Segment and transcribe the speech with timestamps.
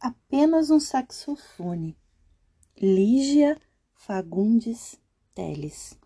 [0.00, 1.96] apenas um saxofone.
[2.76, 3.60] Lígia
[3.94, 5.00] Fagundes
[5.34, 5.98] Teles.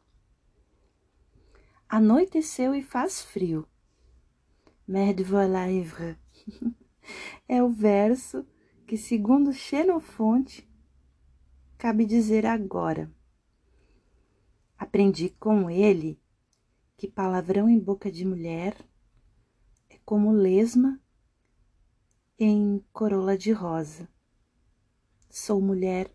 [1.88, 3.66] Anoiteceu e faz frio.
[4.86, 6.16] Merde voilà ivre.
[7.48, 8.46] É o verso
[8.86, 10.68] que, segundo Xenofonte,
[11.76, 13.10] cabe dizer agora.
[14.78, 16.20] Aprendi com ele
[16.96, 18.76] que palavrão em boca de mulher
[19.88, 21.00] é como lesma
[22.42, 24.08] em corola de rosa.
[25.28, 26.10] Sou mulher,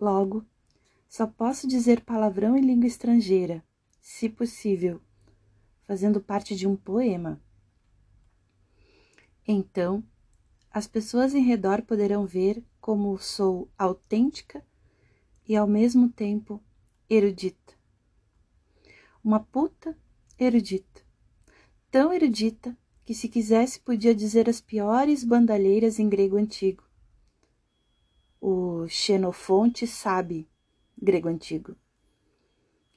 [0.00, 0.42] logo,
[1.06, 3.62] só posso dizer palavrão em língua estrangeira,
[4.00, 5.02] se possível,
[5.82, 7.38] fazendo parte de um poema.
[9.46, 10.02] Então,
[10.70, 14.64] as pessoas em redor poderão ver como sou autêntica
[15.46, 16.58] e ao mesmo tempo
[17.10, 17.74] erudita.
[19.22, 19.94] Uma puta
[20.38, 21.02] erudita,
[21.90, 22.74] tão erudita
[23.04, 26.84] que se quisesse podia dizer as piores bandalheiras em grego antigo.
[28.40, 30.48] O Xenofonte sabe
[31.00, 31.76] grego antigo.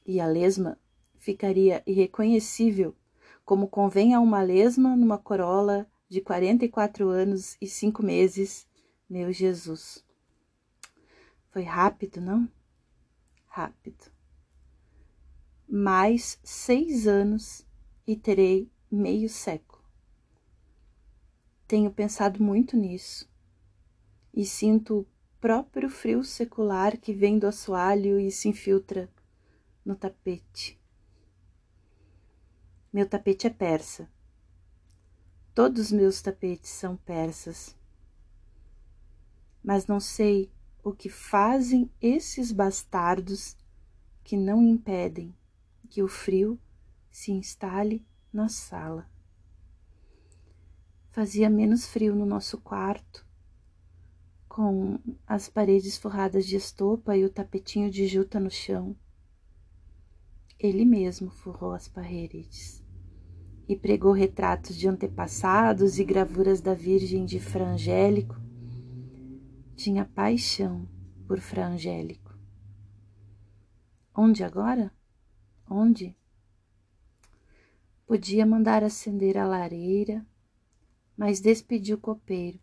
[0.06, 0.80] E a lesma
[1.18, 2.96] ficaria irreconhecível,
[3.44, 8.68] como convém a uma lesma numa corola de quarenta e quatro anos e cinco meses,
[9.10, 10.06] meu Jesus.
[11.50, 12.48] Foi rápido, não?
[13.48, 14.12] Rápido.
[15.68, 17.66] Mais seis anos
[18.06, 19.75] e terei meio século.
[21.68, 23.28] Tenho pensado muito nisso
[24.34, 25.08] e sinto o
[25.42, 29.10] próprio frio secular que vem do assoalho e se infiltra
[29.84, 30.80] no tapete.
[32.94, 34.10] Meu tapete é persa.
[35.54, 37.76] Todos meus tapetes são persas.
[39.64, 40.52] Mas não sei
[40.84, 43.58] o que fazem esses bastardos
[44.24, 45.36] que não impedem
[45.90, 46.60] que o frio
[47.10, 49.10] se instale na sala.
[51.16, 53.26] Fazia menos frio no nosso quarto,
[54.50, 58.94] com as paredes forradas de estopa e o tapetinho de juta no chão.
[60.60, 62.84] Ele mesmo forrou as paredes
[63.66, 68.36] e pregou retratos de antepassados e gravuras da Virgem de Frangélico.
[69.74, 70.86] Tinha paixão
[71.26, 72.38] por Frangélico.
[74.14, 74.92] Onde agora?
[75.66, 76.14] Onde?
[78.06, 80.22] Podia mandar acender a lareira
[81.18, 82.60] mas despedi o copeiro,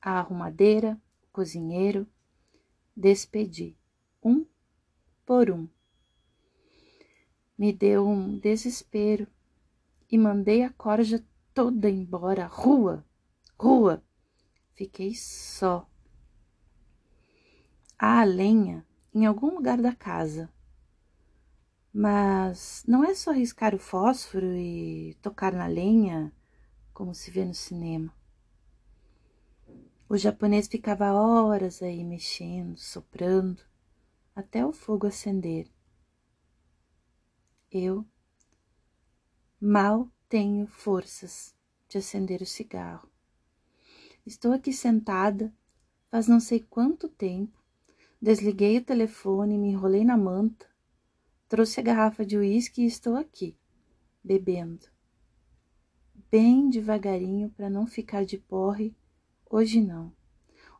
[0.00, 2.06] a arrumadeira, o cozinheiro,
[2.96, 3.76] despedi,
[4.22, 4.46] um
[5.24, 5.68] por um.
[7.58, 9.26] Me deu um desespero
[10.10, 11.24] e mandei a corja
[11.54, 13.04] toda embora, rua,
[13.58, 14.02] rua.
[14.74, 15.88] Fiquei só.
[17.98, 20.52] Há a lenha em algum lugar da casa.
[21.90, 26.30] Mas não é só riscar o fósforo e tocar na lenha
[26.96, 28.10] como se vê no cinema.
[30.08, 33.62] O japonês ficava horas aí mexendo, soprando,
[34.34, 35.70] até o fogo acender.
[37.70, 38.02] Eu
[39.60, 41.54] mal tenho forças
[41.86, 43.10] de acender o cigarro.
[44.24, 45.54] Estou aqui sentada
[46.10, 47.62] faz não sei quanto tempo,
[48.22, 50.66] desliguei o telefone, me enrolei na manta,
[51.46, 53.54] trouxe a garrafa de uísque e estou aqui,
[54.24, 54.95] bebendo
[56.30, 58.96] bem devagarinho para não ficar de porre.
[59.48, 60.12] Hoje não.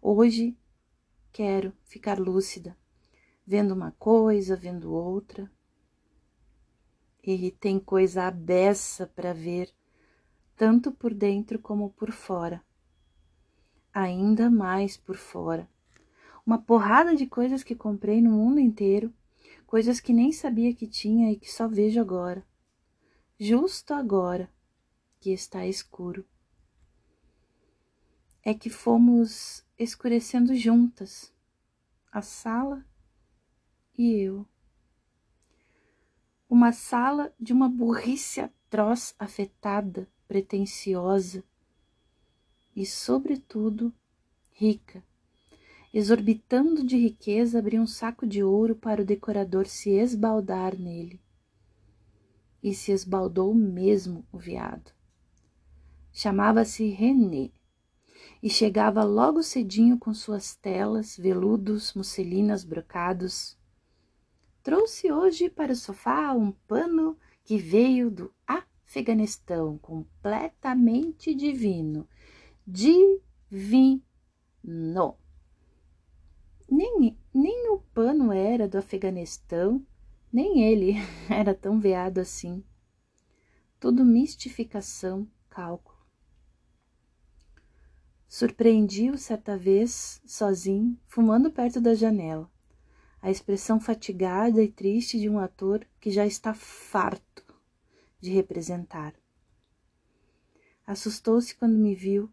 [0.03, 0.57] Hoje
[1.33, 2.77] quero ficar lúcida,
[3.47, 5.51] vendo uma coisa, vendo outra.
[7.23, 9.73] E tem coisa abessa para ver,
[10.57, 12.63] tanto por dentro como por fora.
[13.93, 15.69] Ainda mais por fora.
[16.45, 19.13] Uma porrada de coisas que comprei no mundo inteiro,
[19.67, 22.47] coisas que nem sabia que tinha e que só vejo agora.
[23.39, 24.49] Justo agora
[25.27, 26.25] que está escuro.
[28.45, 31.35] É que fomos escurecendo juntas,
[32.13, 32.87] a sala
[33.99, 34.47] e eu.
[36.49, 41.43] Uma sala de uma burrice atroz, afetada, pretensiosa
[42.77, 43.93] e, sobretudo,
[44.53, 45.03] rica.
[45.93, 51.21] Exorbitando de riqueza, abri um saco de ouro para o decorador se esbaldar nele.
[52.63, 54.95] E se esbaldou mesmo o veado.
[56.19, 57.51] Chamava-se René
[58.43, 63.55] e chegava logo cedinho com suas telas, veludos, musselinas, brocados.
[64.63, 72.09] Trouxe hoje para o sofá um pano que veio do Afeganistão, completamente divino.
[72.67, 73.69] Divino.
[76.67, 79.87] Nem, nem o pano era do Afeganistão,
[80.33, 80.95] nem ele
[81.29, 82.65] era tão veado assim.
[83.79, 85.96] Tudo mistificação, cálculo.
[88.29, 92.51] Surpreendi-o certa vez, sozinho, fumando perto da janela.
[93.23, 97.45] A expressão fatigada e triste de um ator que já está farto
[98.21, 99.15] de representar.
[100.85, 102.29] Assustou-se quando me viu.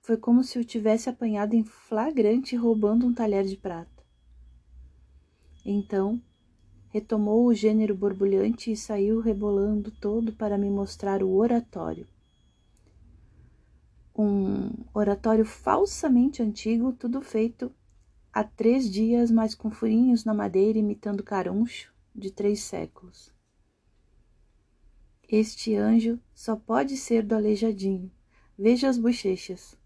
[0.00, 4.04] Foi como se o tivesse apanhado em flagrante roubando um talher de prata.
[5.64, 6.20] Então,
[6.88, 12.06] retomou o gênero borbulhante e saiu rebolando todo para me mostrar o oratório
[14.14, 17.72] um oratório falsamente antigo, tudo feito
[18.32, 23.32] há três dias, mas com furinhos na madeira imitando caruncho de três séculos.
[25.28, 28.10] Este anjo só pode ser do aleijadinho.
[28.56, 29.76] Veja as bochechas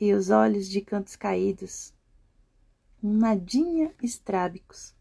[0.00, 1.92] e os olhos de cantos caídos,
[3.02, 4.94] nadinha estrábicos.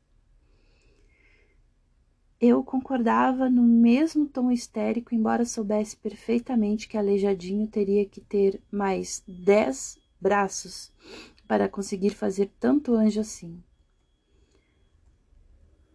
[2.44, 9.24] Eu concordava no mesmo tom histérico, embora soubesse perfeitamente que Aleijadinho teria que ter mais
[9.28, 10.92] dez braços
[11.48, 13.64] para conseguir fazer tanto anjo assim.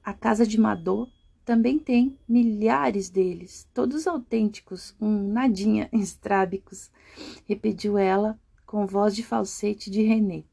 [0.05, 1.09] A casa de Madô
[1.45, 6.93] também tem milhares deles, todos autênticos, um nadinha estrábicos,
[7.49, 10.45] repetiu ela com voz de falsete de René.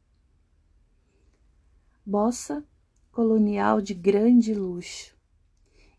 [2.04, 2.66] Bossa
[3.12, 5.13] colonial de grande luxo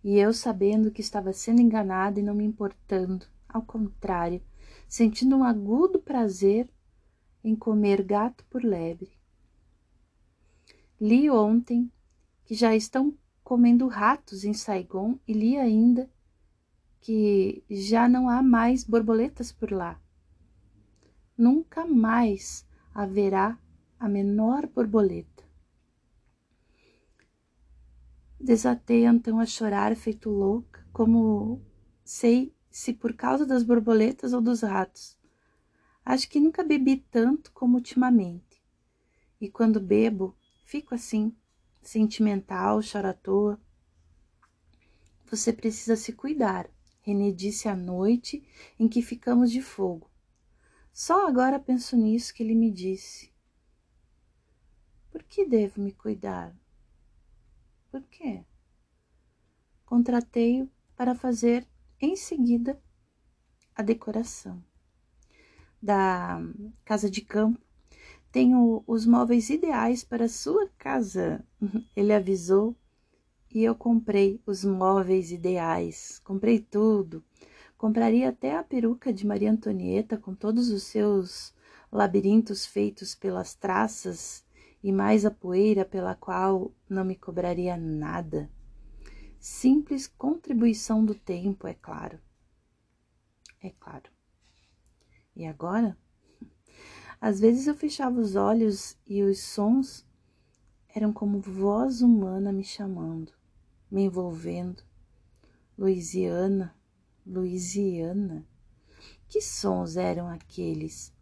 [0.05, 4.43] e eu sabendo que estava sendo enganada e não me importando, ao contrário,
[4.87, 6.69] sentindo um agudo prazer
[7.43, 9.11] em comer gato por lebre.
[11.01, 11.91] Li ontem
[12.45, 16.11] que já estão comendo ratos em Saigon e li ainda
[17.01, 19.99] que já não há mais borboletas por lá.
[21.37, 23.59] Nunca mais haverá
[23.99, 25.44] a menor borboleta.
[28.45, 31.63] Desatei então a chorar, feito louca, como
[32.05, 35.19] sei se por causa das borboletas ou dos ratos.
[36.05, 38.63] Acho que nunca bebi tanto como ultimamente.
[39.41, 40.37] E quando bebo,
[40.67, 41.35] fico assim,
[41.81, 43.59] sentimental, choro à toa.
[45.31, 46.69] Você precisa se cuidar,
[47.01, 48.47] René disse à noite
[48.79, 50.11] em que ficamos de fogo.
[50.93, 53.33] Só agora penso nisso que ele me disse.
[55.11, 56.55] Por que devo me cuidar?
[57.95, 58.45] Por quê?
[59.87, 61.65] Contratei-o para fazer
[62.01, 62.77] em seguida
[63.73, 64.61] a decoração
[65.81, 66.41] da
[66.85, 67.65] casa de campo.
[68.33, 71.47] Tenho os móveis ideais para sua casa,
[71.95, 72.75] ele avisou,
[73.49, 77.25] e eu comprei os móveis ideais, comprei tudo.
[77.79, 81.55] Compraria até a peruca de Maria Antonieta com todos os seus
[81.93, 84.45] labirintos feitos pelas traças
[84.85, 88.51] e mais a poeira pela qual não me cobraria nada.
[89.41, 92.21] Simples contribuição do tempo, é claro.
[93.63, 94.11] É claro.
[95.35, 95.97] E agora?
[97.19, 100.07] Às vezes eu fechava os olhos e os sons
[100.95, 103.33] eram como voz humana me chamando,
[103.91, 104.83] me envolvendo.
[105.79, 106.77] Louisiana,
[107.27, 108.47] Louisiana.
[109.29, 111.14] Que sons eram aqueles?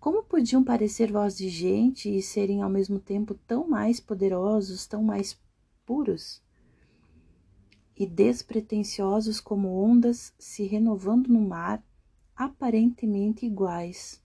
[0.00, 5.02] Como podiam parecer voz de gente e serem ao mesmo tempo tão mais poderosos, tão
[5.02, 5.38] mais
[5.84, 6.42] puros?
[7.94, 11.84] E despretensiosos como ondas se renovando no mar,
[12.34, 14.24] aparentemente iguais,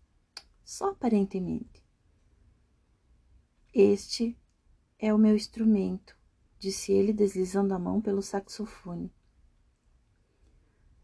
[0.63, 1.83] só aparentemente.
[3.73, 4.39] Este
[4.97, 6.17] é o meu instrumento,
[6.57, 9.13] disse ele, deslizando a mão pelo saxofone.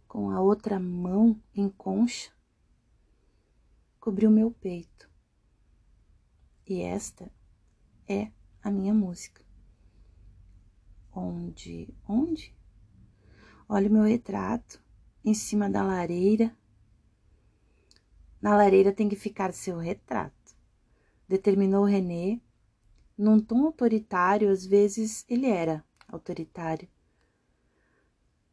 [0.07, 2.31] Com a outra mão em concha,
[4.01, 5.07] cobriu meu peito.
[6.65, 7.31] E esta
[8.09, 8.31] é
[8.63, 9.45] a minha música.
[11.13, 12.55] Onde, onde?
[13.69, 14.83] Olha o meu retrato
[15.23, 16.57] em cima da lareira.
[18.41, 20.55] Na lareira tem que ficar seu retrato,
[21.27, 22.41] determinou René.
[23.15, 26.89] Num tom autoritário, às vezes ele era autoritário.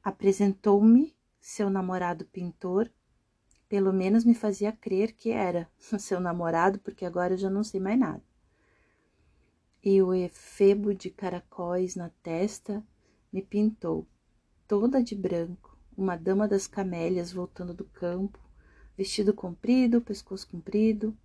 [0.03, 2.93] Apresentou-me seu namorado pintor
[3.69, 7.81] pelo menos me fazia crer que era seu namorado, porque agora eu já não sei
[7.81, 8.23] mais nada.
[9.83, 12.85] E o efebo de caracóis na testa
[13.33, 14.07] me pintou,
[14.67, 18.39] toda de branco, uma dama das camélias voltando do campo,
[18.97, 21.17] vestido comprido, pescoço comprido,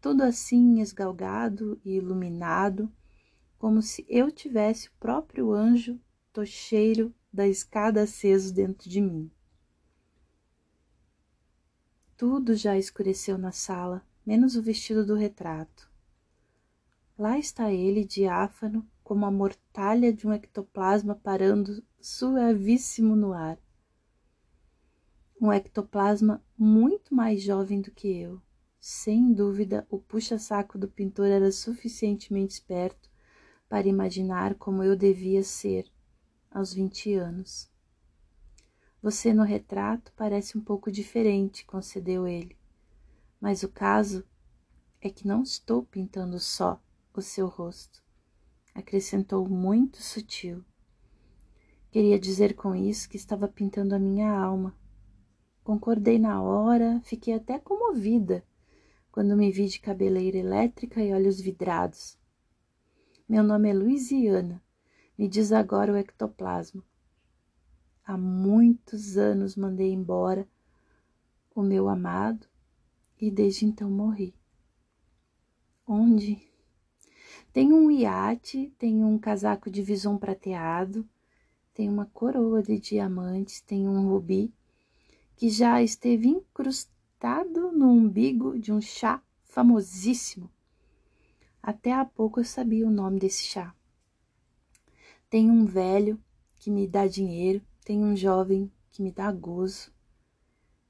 [0.00, 2.90] tudo assim esgalgado e iluminado,
[3.58, 5.98] como se eu tivesse o próprio anjo
[6.32, 9.30] tocheiro da escada aceso dentro de mim.
[12.16, 15.90] Tudo já escureceu na sala, menos o vestido do retrato.
[17.18, 23.58] Lá está ele, diáfano, como a mortalha de um ectoplasma parando suavíssimo no ar.
[25.40, 28.40] Um ectoplasma muito mais jovem do que eu,
[28.80, 33.10] sem dúvida, o puxa-saco do pintor era suficientemente esperto
[33.68, 35.90] para imaginar como eu devia ser
[36.50, 37.73] aos vinte anos.
[39.04, 42.56] Você no retrato parece um pouco diferente, concedeu ele.
[43.38, 44.24] Mas o caso
[44.98, 46.82] é que não estou pintando só
[47.12, 48.02] o seu rosto,
[48.74, 50.64] acrescentou muito sutil.
[51.90, 54.74] Queria dizer com isso que estava pintando a minha alma.
[55.62, 58.42] Concordei na hora, fiquei até comovida
[59.12, 62.18] quando me vi de cabeleira elétrica e olhos vidrados.
[63.28, 64.64] Meu nome é Luisiana,
[65.18, 66.82] me diz agora o ectoplasma.
[68.06, 68.18] Há
[68.74, 70.48] muitos anos mandei embora
[71.54, 72.44] o meu amado
[73.20, 74.34] e desde então morri.
[75.86, 76.42] Onde?
[77.52, 81.08] Tenho um iate, tenho um casaco de visão prateado,
[81.72, 84.52] tenho uma coroa de diamantes, tenho um rubi
[85.36, 90.50] que já esteve incrustado no umbigo de um chá famosíssimo.
[91.62, 93.72] Até há pouco eu sabia o nome desse chá.
[95.30, 96.20] Tenho um velho
[96.58, 99.92] que me dá dinheiro, tenho um jovem que me dá gozo,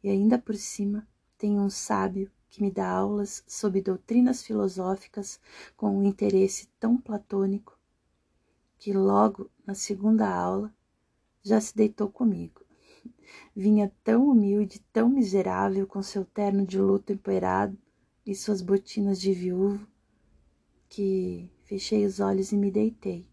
[0.02, 5.40] e ainda por cima tenho um sábio que me dá aulas sobre doutrinas filosóficas
[5.76, 7.76] com um interesse tão platônico
[8.78, 10.72] que logo na segunda aula
[11.42, 12.64] já se deitou comigo.
[13.56, 17.76] Vinha tão humilde, tão miserável, com seu terno de luto empoeirado
[18.24, 19.86] e suas botinas de viúvo,
[20.88, 23.28] que fechei os olhos e me deitei.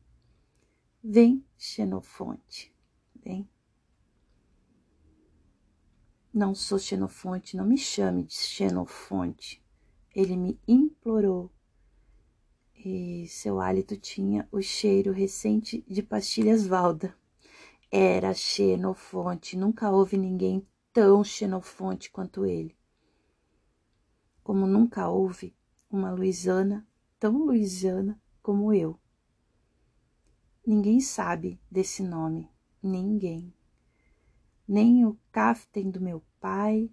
[1.04, 2.71] Vem, Xenofonte,
[3.24, 3.50] vem.
[6.34, 9.62] Não sou Xenofonte, não me chame de Xenofonte.
[10.16, 11.52] Ele me implorou.
[12.76, 17.16] E seu hálito tinha o cheiro recente de pastilhas Valda.
[17.92, 22.78] Era Xenofonte, nunca houve ninguém tão Xenofonte quanto ele.
[24.44, 25.56] Como nunca houve
[25.90, 26.88] uma Luisana
[27.20, 29.00] tão Luisiana como eu.
[30.66, 32.51] Ninguém sabe desse nome,
[32.82, 33.54] ninguém
[34.72, 36.90] nem o caftem do meu pai,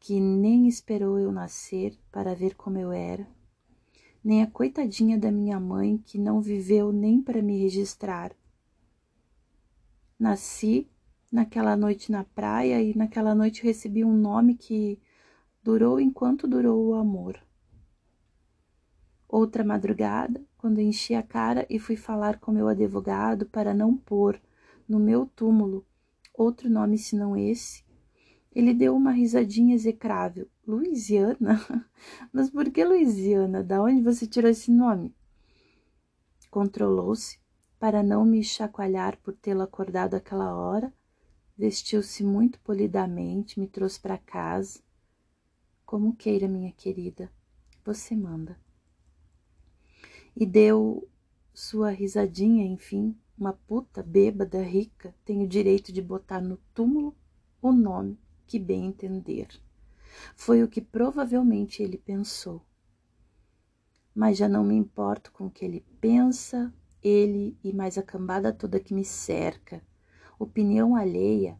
[0.00, 3.28] que nem esperou eu nascer para ver como eu era,
[4.24, 8.32] nem a coitadinha da minha mãe, que não viveu nem para me registrar.
[10.18, 10.88] Nasci
[11.30, 14.98] naquela noite na praia e naquela noite recebi um nome que
[15.62, 17.38] durou enquanto durou o amor.
[19.28, 24.40] Outra madrugada, quando enchi a cara e fui falar com meu advogado para não pôr
[24.88, 25.86] no meu túmulo
[26.32, 27.84] outro nome senão esse?
[28.54, 30.48] Ele deu uma risadinha execrável.
[30.66, 31.60] Louisiana?
[32.32, 33.62] Mas por que Louisiana?
[33.62, 35.14] Da onde você tirou esse nome?
[36.50, 37.38] Controlou-se
[37.78, 40.90] para não me chacoalhar por tê-lo acordado aquela hora,
[41.56, 44.80] vestiu-se muito polidamente, me trouxe para casa.
[45.84, 47.30] Como queira, minha querida,
[47.84, 48.58] você manda.
[50.34, 51.06] E deu
[51.52, 57.16] sua risadinha, enfim, uma puta bêbada rica tem o direito de botar no túmulo
[57.60, 59.48] o nome que bem entender.
[60.36, 62.64] Foi o que provavelmente ele pensou.
[64.14, 66.72] Mas já não me importo com o que ele pensa,
[67.02, 69.82] ele e mais a cambada toda que me cerca.
[70.38, 71.58] Opinião alheia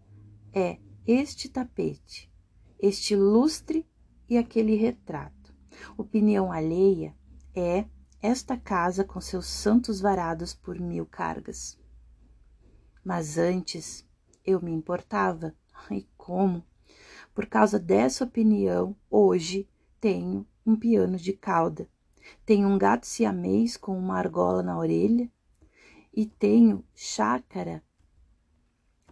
[0.52, 2.32] é este tapete,
[2.78, 3.86] este lustre
[4.28, 5.52] e aquele retrato.
[5.96, 7.14] Opinião alheia
[7.54, 7.86] é
[8.24, 11.78] esta casa com seus santos varados por mil cargas.
[13.04, 14.02] Mas antes
[14.42, 15.54] eu me importava.
[15.90, 16.64] Ai, como?
[17.34, 19.68] Por causa dessa opinião, hoje
[20.00, 21.86] tenho um piano de cauda,
[22.46, 25.30] tenho um gato siamês com uma argola na orelha
[26.10, 27.84] e tenho chácara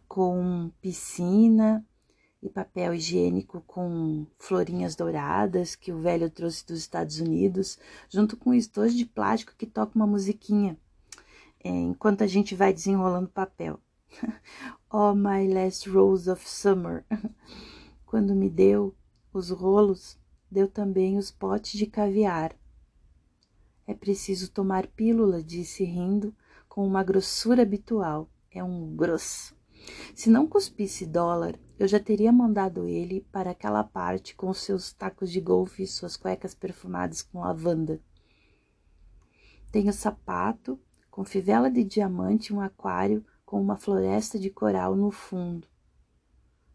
[0.09, 1.87] com piscina
[2.43, 7.79] e papel higiênico com florinhas douradas que o velho trouxe dos Estados Unidos,
[8.11, 10.77] junto com um estojo de plástico que toca uma musiquinha
[11.65, 13.79] é, enquanto a gente vai desenrolando papel.
[14.91, 17.05] oh, my last rose of summer.
[18.05, 18.95] Quando me deu
[19.33, 20.19] os rolos,
[20.51, 22.55] deu também os potes de caviar.
[23.87, 26.35] É preciso tomar pílula, disse rindo,
[26.69, 28.29] com uma grossura habitual.
[28.51, 29.57] É um grosso.
[30.15, 35.31] Se não cuspisse dólar, eu já teria mandado ele para aquela parte com seus tacos
[35.31, 38.01] de golfe e suas cuecas perfumadas com lavanda.
[39.71, 40.79] Tenho sapato
[41.11, 45.67] com fivela de diamante e um aquário com uma floresta de coral no fundo.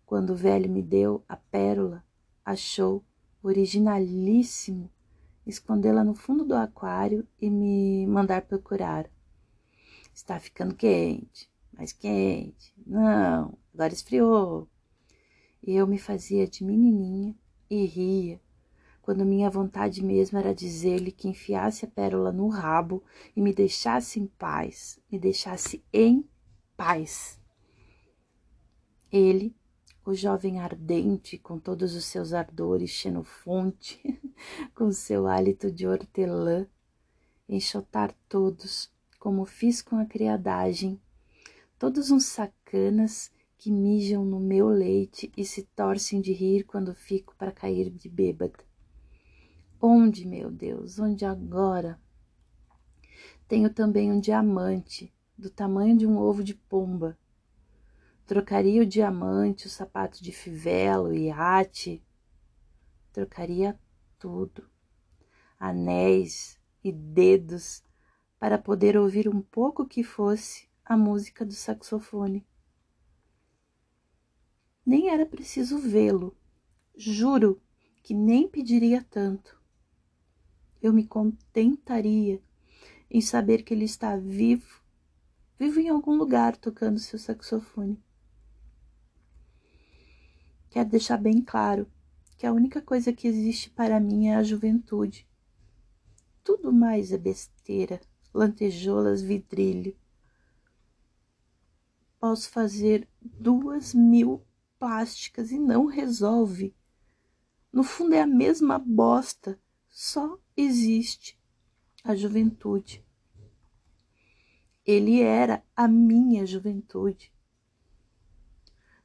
[0.05, 2.03] Quando o velho me deu a pérola,
[2.43, 3.03] achou
[3.41, 4.89] originalíssimo
[5.45, 9.09] escondê-la no fundo do aquário e me mandar procurar.
[10.13, 12.73] Está ficando quente, mais quente.
[12.85, 14.67] Não, agora esfriou.
[15.61, 17.35] E eu me fazia de menininha
[17.69, 18.41] e ria
[19.07, 23.01] quando minha vontade mesmo era dizer-lhe que enfiasse a pérola no rabo
[23.33, 26.27] e me deixasse em paz, me deixasse em
[26.75, 27.39] paz.
[29.09, 29.55] Ele,
[30.05, 34.01] o jovem ardente, com todos os seus ardores xenofonte,
[34.75, 36.67] com seu hálito de hortelã,
[37.47, 41.01] enxotar todos, como fiz com a criadagem,
[41.77, 47.35] todos uns sacanas que mijam no meu leite e se torcem de rir quando fico
[47.37, 48.65] para cair de bêbada.
[49.81, 51.99] Onde, meu Deus, onde agora?
[53.47, 57.17] Tenho também um diamante, do tamanho de um ovo de pomba,
[58.27, 62.03] Trocaria o diamante, o sapato de fivelo, o iate.
[63.13, 63.79] Trocaria
[64.19, 64.69] tudo.
[65.57, 67.81] Anéis e dedos
[68.37, 72.47] para poder ouvir um pouco que fosse a música do saxofone.
[74.85, 76.33] Nem era preciso vê-lo.
[76.95, 77.61] Juro
[78.01, 79.61] que nem pediria tanto.
[80.81, 82.41] Eu me contentaria
[83.11, 84.81] em saber que ele está vivo,
[85.59, 88.01] vivo em algum lugar tocando seu saxofone.
[90.69, 91.85] Quero deixar bem claro
[92.37, 95.27] que a única coisa que existe para mim é a juventude.
[96.45, 97.99] Tudo mais é besteira,
[98.33, 99.93] lantejoulas, vidrilho.
[102.27, 104.45] Posso fazer duas mil
[104.77, 106.75] plásticas e não resolve.
[107.71, 109.57] No fundo é a mesma bosta,
[109.87, 111.39] só existe
[112.03, 113.01] a juventude.
[114.85, 117.33] Ele era a minha juventude.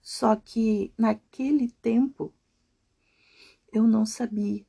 [0.00, 2.34] Só que naquele tempo
[3.72, 4.66] eu não sabia.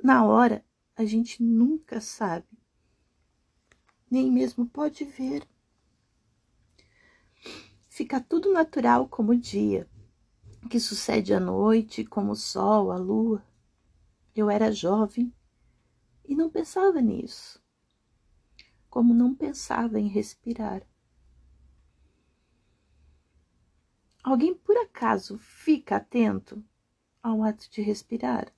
[0.00, 0.64] Na hora
[0.94, 2.46] a gente nunca sabe,
[4.08, 5.44] nem mesmo pode ver.
[7.96, 9.88] Fica tudo natural como o dia,
[10.68, 13.42] que sucede à noite, como o sol, a lua.
[14.34, 15.32] Eu era jovem
[16.22, 17.58] e não pensava nisso,
[18.90, 20.86] como não pensava em respirar.
[24.22, 26.62] Alguém por acaso fica atento
[27.22, 28.52] ao ato de respirar?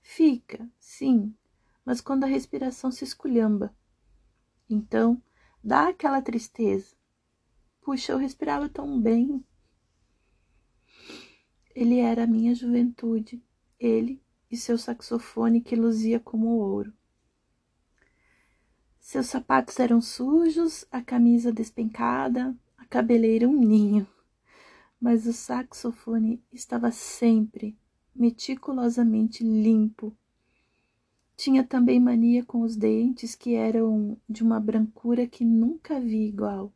[0.00, 1.36] Fica, sim,
[1.84, 3.76] mas quando a respiração se esculhamba.
[4.70, 5.22] Então,
[5.62, 6.98] dá aquela tristeza.
[7.90, 9.44] Puxa, eu respirava tão bem.
[11.74, 13.42] Ele era a minha juventude,
[13.80, 16.92] ele e seu saxofone que luzia como ouro.
[19.00, 22.56] Seus sapatos eram sujos, a camisa despencada,
[22.88, 24.06] cabeleira um ninho,
[25.00, 27.76] mas o saxofone estava sempre
[28.14, 30.16] meticulosamente limpo.
[31.36, 36.72] Tinha também mania com os dentes que eram de uma brancura que nunca vi igual.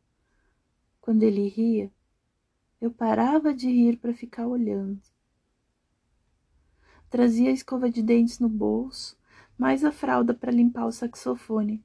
[1.05, 1.91] Quando ele ria,
[2.81, 4.99] eu parava de rir para ficar olhando.
[7.09, 9.15] Trazia a escova de dentes no bolso,
[9.57, 11.83] mais a fralda para limpar o saxofone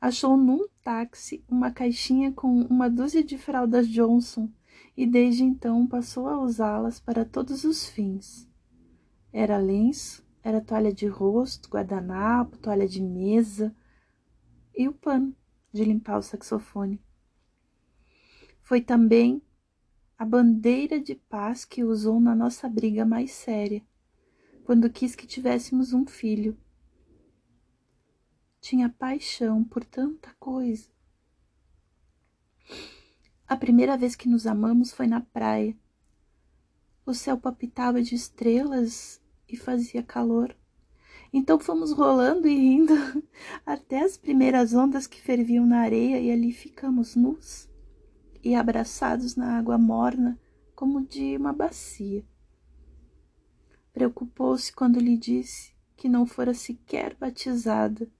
[0.00, 4.50] achou num táxi uma caixinha com uma dúzia de fraldas Johnson
[4.96, 8.48] e desde então passou a usá-las para todos os fins.
[9.32, 13.74] Era lenço, era toalha de rosto, guardanapo, toalha de mesa
[14.74, 15.34] e o pano
[15.72, 17.00] de limpar o saxofone.
[18.68, 19.40] Foi também
[20.18, 23.82] a bandeira de paz que usou na nossa briga mais séria,
[24.62, 26.54] quando quis que tivéssemos um filho
[28.60, 30.86] tinha paixão por tanta coisa.
[33.46, 35.74] A primeira vez que nos amamos foi na praia.
[37.06, 40.54] O céu palpitava de estrelas e fazia calor.
[41.32, 42.92] Então fomos rolando e rindo
[43.64, 47.67] até as primeiras ondas que ferviam na areia e ali ficamos nus
[48.48, 50.40] e abraçados na água morna
[50.74, 52.24] como de uma bacia.
[53.92, 58.10] Preocupou-se quando lhe disse que não fora sequer batizada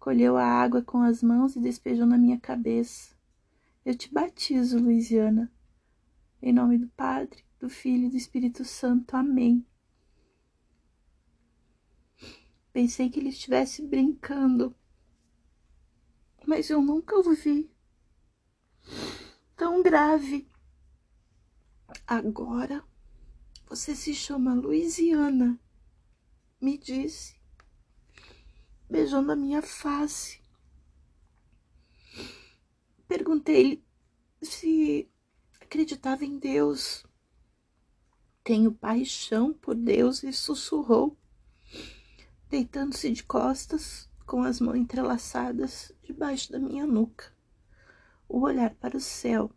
[0.00, 3.14] colheu a água com as mãos e despejou na minha cabeça.
[3.84, 5.50] Eu te batizo, Luisiana.
[6.42, 9.14] Em nome do Padre, do Filho e do Espírito Santo.
[9.14, 9.64] Amém.
[12.72, 14.74] Pensei que ele estivesse brincando,
[16.44, 17.73] mas eu nunca o vi
[19.64, 20.46] tão grave.
[22.06, 22.84] Agora
[23.66, 25.58] você se chama Luisiana,
[26.60, 27.40] me disse
[28.90, 30.42] beijando a minha face.
[33.08, 33.82] Perguntei-lhe
[34.42, 35.10] se
[35.62, 37.06] acreditava em Deus.
[38.42, 41.16] Tenho paixão por Deus e sussurrou,
[42.50, 47.33] deitando-se de costas, com as mãos entrelaçadas debaixo da minha nuca,
[48.34, 49.48] o olhar para o céu.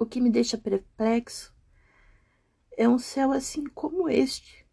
[0.00, 1.54] O que me deixa perplexo
[2.74, 4.66] é um céu assim como este.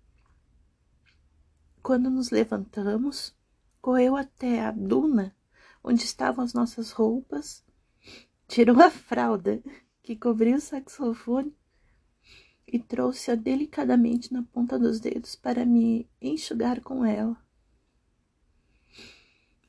[1.83, 3.35] Quando nos levantamos,
[3.81, 5.35] correu até a duna
[5.83, 7.61] onde estavam as nossas roupas,
[8.47, 9.61] tirou a fralda
[10.01, 11.53] que cobria o saxofone
[12.65, 17.37] e trouxe-a delicadamente na ponta dos dedos para me enxugar com ela.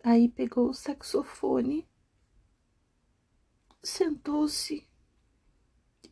[0.05, 1.85] Aí pegou o saxofone,
[3.87, 4.89] sentou-se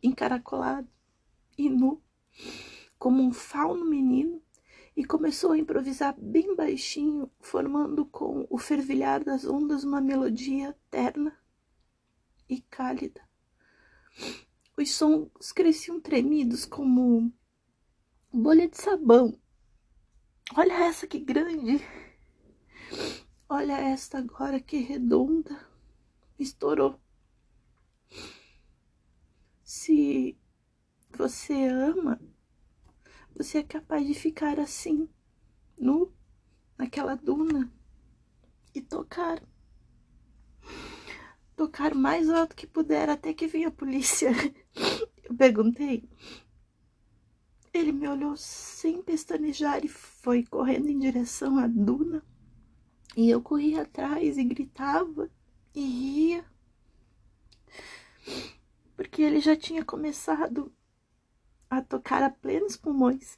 [0.01, 0.87] encaracolado
[1.57, 2.01] e nu,
[2.97, 4.41] como um fauno menino,
[4.95, 11.37] e começou a improvisar bem baixinho, formando com o fervilhar das ondas uma melodia terna
[12.47, 13.21] e cálida.
[14.77, 17.31] Os sons cresciam tremidos como
[18.31, 19.37] bolha de sabão.
[20.55, 21.81] Olha essa que grande!
[23.49, 25.67] Olha esta agora que redonda!
[26.39, 27.04] Estourou.
[29.65, 30.37] Se
[31.09, 32.21] você ama,
[33.35, 35.09] você é capaz de ficar assim,
[35.75, 36.13] nu,
[36.77, 37.73] naquela duna
[38.75, 39.41] e tocar
[41.55, 44.29] tocar mais alto que puder até que vinha a polícia.
[45.23, 46.07] Eu perguntei.
[47.73, 52.23] Ele me olhou sem pestanejar e foi correndo em direção à duna.
[53.17, 55.29] E eu corri atrás e gritava
[55.73, 56.45] e ria.
[58.95, 60.73] Porque ele já tinha começado
[61.69, 63.37] a tocar a plenos pulmões.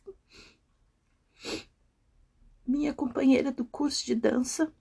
[2.65, 4.73] Minha companheira do curso de dança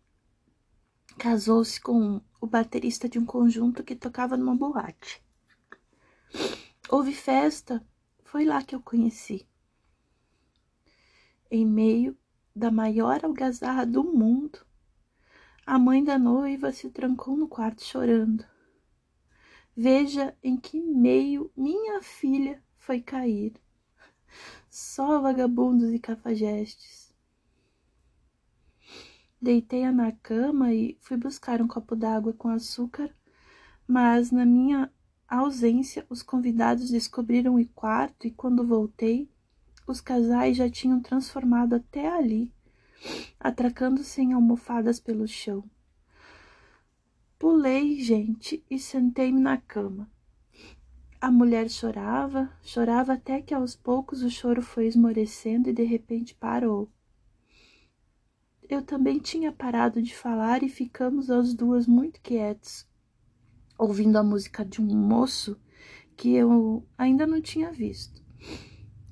[1.18, 5.22] casou-se com o baterista de um conjunto que tocava numa boate.
[6.88, 7.84] Houve festa,
[8.24, 9.48] foi lá que eu conheci.
[11.50, 12.16] Em meio
[12.54, 14.64] da maior algazarra do mundo,
[15.64, 18.44] a mãe da noiva se trancou no quarto chorando.
[19.76, 23.52] Veja em que meio minha filha foi cair.
[24.70, 27.14] Só vagabundos e cafajestes.
[29.40, 33.14] Deitei-a na cama e fui buscar um copo d'água com açúcar,
[33.86, 34.90] mas na minha
[35.28, 39.30] ausência os convidados descobriram o quarto e quando voltei,
[39.86, 42.50] os casais já tinham transformado até ali,
[43.38, 45.62] atracando-se em almofadas pelo chão.
[47.38, 50.10] Pulei, gente, e sentei-me na cama.
[51.20, 56.34] A mulher chorava, chorava até que aos poucos o choro foi esmorecendo e de repente
[56.34, 56.90] parou.
[58.66, 62.88] Eu também tinha parado de falar e ficamos as duas muito quietas,
[63.78, 65.60] ouvindo a música de um moço
[66.16, 68.24] que eu ainda não tinha visto.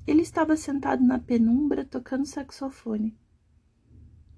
[0.07, 3.15] Ele estava sentado na penumbra tocando saxofone.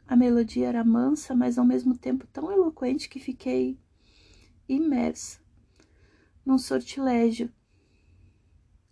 [0.08, 3.76] A melodia era mansa, mas ao mesmo tempo tão eloquente que fiquei
[4.68, 5.40] imersa
[6.44, 7.52] num sortilégio.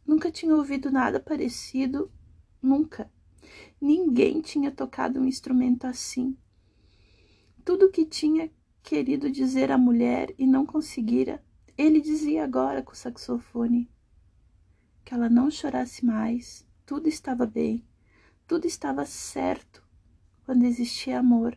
[0.05, 2.11] Nunca tinha ouvido nada parecido,
[2.61, 3.09] nunca.
[3.81, 6.37] Ninguém tinha tocado um instrumento assim.
[7.64, 8.50] Tudo o que tinha
[8.83, 11.40] querido dizer à mulher e não conseguira,
[11.79, 13.88] ele dizia agora com o saxofone.
[15.05, 17.87] Que ela não chorasse mais, tudo estava bem,
[18.48, 19.84] tudo estava certo
[20.44, 21.57] quando existia amor.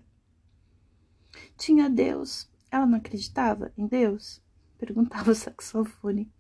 [1.58, 2.50] Tinha Deus.
[2.72, 4.42] Ela não acreditava em Deus?
[4.78, 6.32] Perguntava o saxofone.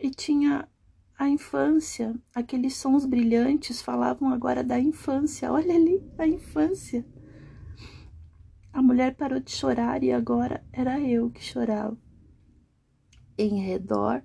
[0.00, 0.68] E tinha
[1.18, 5.52] a infância, aqueles sons brilhantes falavam agora da infância.
[5.52, 7.04] Olha ali, a infância.
[8.72, 11.98] A mulher parou de chorar e agora era eu que chorava.
[13.36, 14.22] Em redor,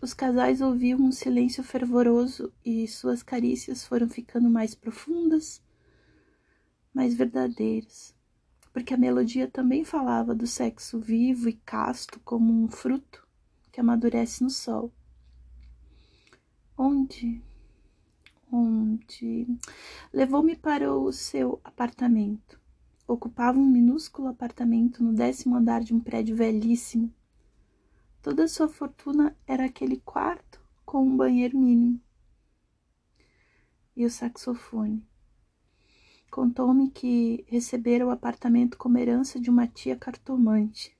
[0.00, 5.60] os casais ouviam um silêncio fervoroso e suas carícias foram ficando mais profundas,
[6.96, 8.16] mais verdadeiras,
[8.72, 13.28] porque a melodia também falava do sexo vivo e casto como um fruto
[13.70, 14.90] que amadurece no sol.
[16.74, 17.42] Onde?
[18.50, 19.46] Onde?
[20.10, 22.58] Levou-me para o seu apartamento.
[23.06, 27.12] Ocupava um minúsculo apartamento no décimo andar de um prédio velhíssimo.
[28.22, 32.00] Toda a sua fortuna era aquele quarto com um banheiro mínimo.
[33.94, 35.06] E o saxofone.
[36.36, 40.94] Contou-me que recebera o apartamento como herança de uma tia cartomante.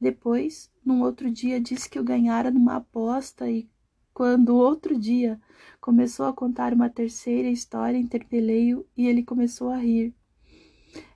[0.00, 3.70] Depois, num outro dia, disse que o ganhara numa aposta e
[4.12, 5.40] quando outro dia
[5.80, 10.12] começou a contar uma terceira história, interpelei-o e ele começou a rir.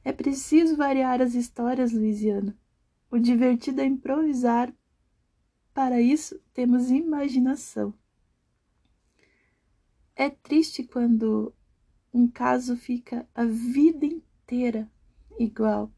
[0.04, 2.56] É preciso variar as histórias, Luiziana.
[3.10, 4.72] O divertido é improvisar.
[5.74, 7.92] Para isso, temos imaginação.
[10.14, 11.52] É triste quando
[12.12, 14.90] um caso fica a vida inteira
[15.38, 15.90] igual.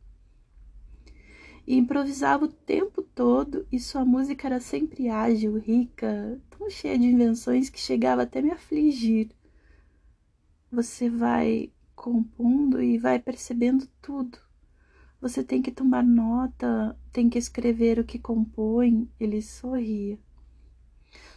[1.66, 7.06] e improvisava o tempo todo, e sua música era sempre ágil, rica, tão cheia de
[7.06, 9.30] invenções que chegava até me afligir.
[10.70, 14.38] Você vai compondo e vai percebendo tudo.
[15.20, 19.08] Você tem que tomar nota, tem que escrever o que compõe.
[19.20, 20.18] Ele sorria.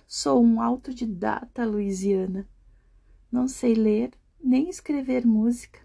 [0.08, 2.48] Sou um autodidata, Louisiana.
[3.32, 4.12] Não sei ler
[4.46, 5.80] nem escrever música.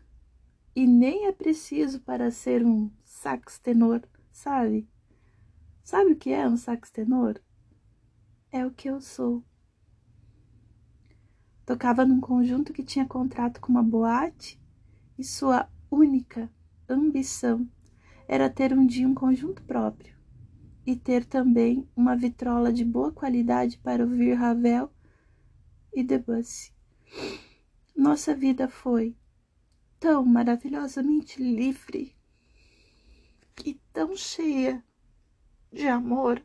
[0.77, 4.87] E nem é preciso para ser um sax tenor, sabe?
[5.83, 7.41] Sabe o que é um sax tenor?
[8.53, 9.43] É o que eu sou.
[11.65, 14.61] Tocava num conjunto que tinha contrato com uma boate
[15.19, 16.51] e sua única
[16.89, 17.67] ambição
[18.29, 20.15] era ter um dia um conjunto próprio
[20.87, 24.91] e ter também uma vitrola de boa qualidade para ouvir Ravel
[25.93, 26.73] e Debussy.
[27.95, 29.17] Nossa vida foi
[29.99, 32.17] tão maravilhosamente livre
[33.65, 34.83] e tão cheia
[35.73, 36.43] de amor,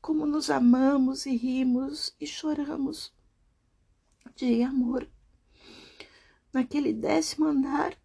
[0.00, 3.12] como nos amamos e rimos e choramos
[4.34, 5.08] de amor.
[6.52, 7.96] Naquele décimo andar,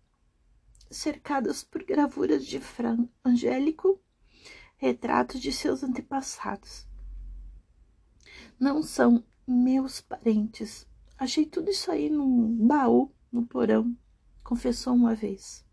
[0.92, 4.00] cercadas por gravuras de Fran Angélico,
[4.78, 6.86] retratos de seus antepassados.
[8.60, 10.88] Não são meus parentes.
[11.18, 13.96] Achei tudo isso aí num baú no porão,
[14.44, 15.66] confessou uma vez.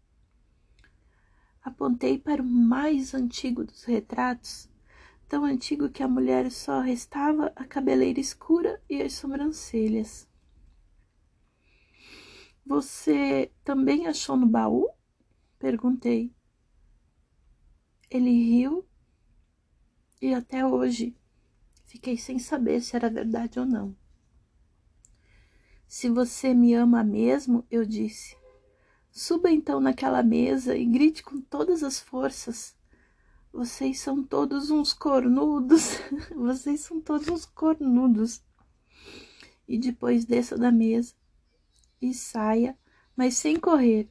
[1.63, 4.69] Apontei para o mais antigo dos retratos,
[5.29, 10.29] tão antigo que a mulher só restava a cabeleira escura e as sobrancelhas.
[12.65, 14.89] Você também achou no baú?
[15.59, 16.33] Perguntei.
[18.09, 18.87] Ele riu
[20.21, 21.17] e até hoje
[21.87, 23.97] fiquei sem saber se era verdade ou não.
[25.95, 28.35] Se você me ama mesmo, eu disse,
[29.11, 32.75] suba então naquela mesa e grite com todas as forças.
[33.53, 35.99] Vocês são todos uns cornudos,
[36.35, 38.43] vocês são todos uns cornudos.
[39.69, 41.13] E depois desça da mesa
[42.01, 42.75] e saia,
[43.15, 44.09] mas sem correr.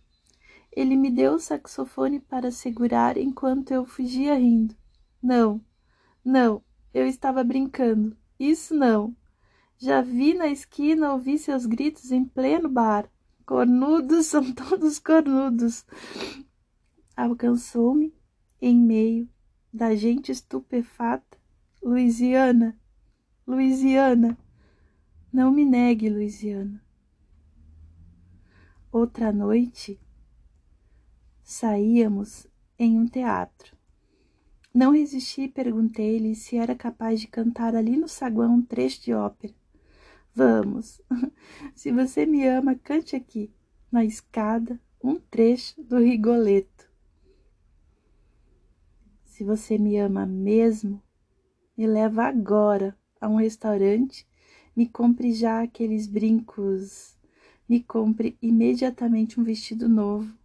[0.72, 4.76] Ele me deu o saxofone para segurar enquanto eu fugia rindo.
[5.20, 5.60] Não,
[6.24, 6.64] não,
[6.94, 8.16] eu estava brincando.
[8.40, 9.16] Isso não.
[9.84, 13.10] Já vi na esquina ouvir seus gritos em pleno bar.
[13.44, 15.84] Cornudos são todos cornudos.
[17.18, 18.14] Alcançou-me
[18.62, 19.28] em meio
[19.74, 21.36] da gente estupefata.
[21.82, 22.78] Louisiana,
[23.48, 24.38] Louisiana.
[25.34, 26.80] Não me negue, Louisiana.
[28.92, 30.00] Outra noite,
[31.42, 32.46] saíamos
[32.78, 33.76] em um teatro.
[34.72, 39.12] Não resisti e perguntei-lhe se era capaz de cantar ali no saguão um trecho de
[39.12, 39.60] ópera.
[40.34, 41.02] Vamos,
[41.76, 43.52] se você me ama, cante aqui,
[43.92, 46.90] na escada, um trecho do Rigoletto.
[49.26, 51.02] Se você me ama mesmo,
[51.78, 54.28] me leva agora a um restaurante,
[54.76, 57.20] me compre já aqueles brincos
[57.72, 60.38] me compre imediatamente um vestido novo.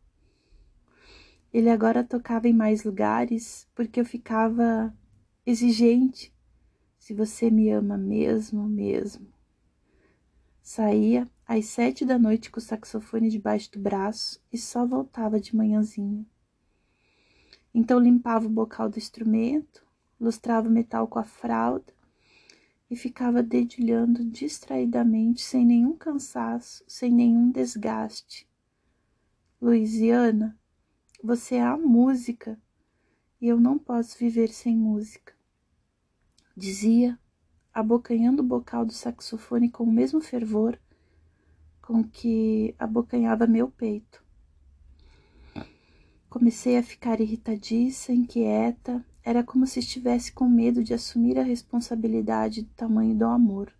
[1.53, 4.97] Ele agora tocava em mais lugares porque eu ficava
[5.45, 6.33] exigente.
[7.01, 9.27] Se você me ama mesmo, mesmo.
[10.69, 15.55] Saía às sete da noite com o saxofone debaixo do braço e só voltava de
[15.55, 16.27] manhãzinha.
[17.73, 19.87] Então limpava o bocal do instrumento,
[20.19, 21.95] lustrava o metal com a fralda
[22.91, 28.45] e ficava dedilhando distraidamente, sem nenhum cansaço, sem nenhum desgaste.
[29.63, 30.59] Louisiana,
[31.23, 32.61] você é a música
[33.41, 35.33] e eu não posso viver sem música.
[36.57, 37.17] Dizia,
[37.77, 40.79] abocanhando o bocal do saxofone com o mesmo fervor
[41.83, 44.25] com que abocanhava meu peito.
[46.27, 52.63] Comecei a ficar irritadiça, inquieta, era como se estivesse com medo de assumir a responsabilidade
[52.63, 53.71] do tamanho do amor.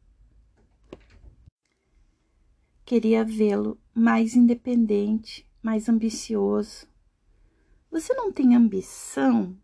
[2.85, 6.87] Queria vê-lo mais independente, mais ambicioso.
[7.91, 9.57] Você não tem ambição?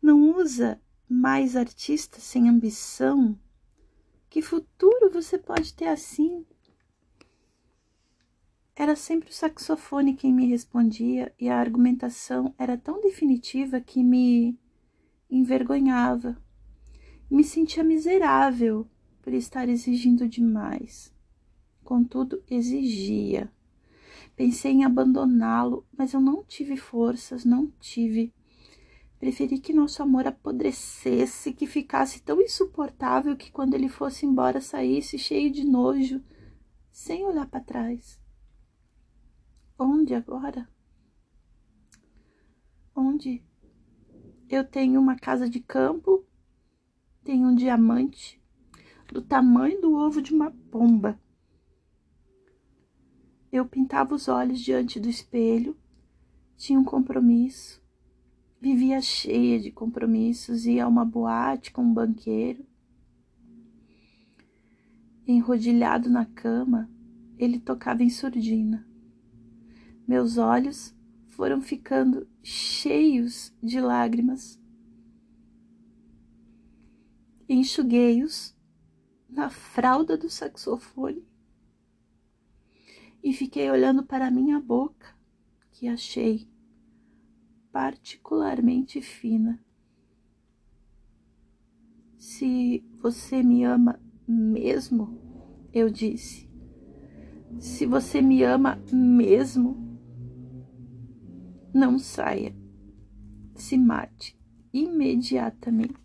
[0.00, 3.38] Não usa mais artista sem ambição?
[4.28, 6.44] Que futuro você pode ter assim?
[8.76, 14.58] Era sempre o saxofone quem me respondia e a argumentação era tão definitiva que me
[15.30, 16.36] envergonhava.
[17.30, 18.88] Me sentia miserável
[19.22, 21.14] por estar exigindo demais.
[21.84, 23.50] Contudo, exigia.
[24.34, 28.32] Pensei em abandoná-lo, mas eu não tive forças, não tive.
[29.24, 35.16] Preferi que nosso amor apodrecesse, que ficasse tão insuportável que quando ele fosse embora saísse
[35.16, 36.22] cheio de nojo,
[36.90, 38.20] sem olhar para trás.
[39.78, 40.68] Onde agora?
[42.94, 43.42] onde
[44.46, 46.22] eu tenho uma casa de campo,
[47.24, 48.38] tenho um diamante
[49.10, 51.18] do tamanho do ovo de uma pomba.
[53.50, 55.74] Eu pintava os olhos diante do espelho,
[56.58, 57.82] tinha um compromisso,
[58.64, 62.64] vivia cheia de compromissos, ia a uma boate com um banqueiro.
[65.26, 66.90] Enrodilhado na cama,
[67.36, 68.88] ele tocava em surdina.
[70.08, 70.96] Meus olhos
[71.28, 74.58] foram ficando cheios de lágrimas.
[77.46, 78.56] Enxuguei-os
[79.28, 81.22] na fralda do saxofone
[83.22, 85.14] e fiquei olhando para minha boca,
[85.70, 86.48] que achei
[87.74, 89.58] particularmente fina.
[92.16, 95.18] Se você me ama mesmo,
[95.72, 96.48] eu disse.
[97.58, 99.98] Se você me ama mesmo,
[101.74, 102.54] não saia.
[103.56, 104.38] Se mate
[104.72, 106.03] imediatamente.